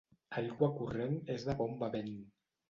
Aigua 0.39 0.69
corrent 0.79 1.13
és 1.35 1.45
de 1.51 1.57
bon 1.61 1.77
bevent. 1.85 2.11